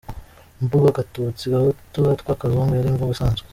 Imvugo 0.61 0.87
Gatutsi, 0.97 1.43
Gahutu, 1.53 1.97
Gatwa, 2.07 2.39
Kazungu 2.41 2.73
yari 2.75 2.87
imvugo 2.91 3.11
isanzwe. 3.15 3.45